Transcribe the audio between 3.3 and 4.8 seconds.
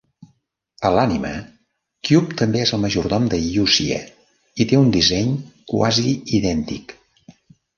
de Yucie i